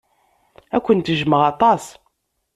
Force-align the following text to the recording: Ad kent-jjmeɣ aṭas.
Ad 0.75 0.81
kent-jjmeɣ 0.85 1.41
aṭas. 1.51 1.83